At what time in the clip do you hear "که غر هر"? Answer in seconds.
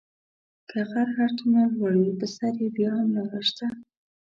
0.69-1.29